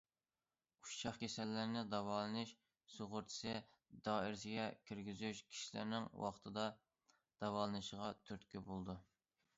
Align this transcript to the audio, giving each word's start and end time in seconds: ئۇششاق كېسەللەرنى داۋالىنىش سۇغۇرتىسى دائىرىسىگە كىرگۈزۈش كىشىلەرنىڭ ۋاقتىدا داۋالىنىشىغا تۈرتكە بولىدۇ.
ئۇششاق 0.85 1.17
كېسەللەرنى 1.23 1.83
داۋالىنىش 1.91 2.53
سۇغۇرتىسى 2.93 3.53
دائىرىسىگە 4.09 4.65
كىرگۈزۈش 4.89 5.45
كىشىلەرنىڭ 5.53 6.11
ۋاقتىدا 6.25 6.67
داۋالىنىشىغا 7.45 8.13
تۈرتكە 8.27 8.69
بولىدۇ. 8.73 8.99